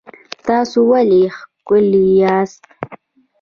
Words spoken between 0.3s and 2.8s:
تاسو ولې ښکلي یاست؟